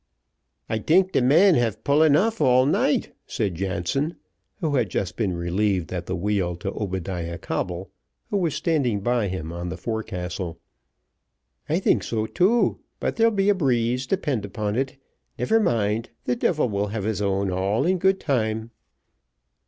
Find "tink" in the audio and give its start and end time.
0.79-1.11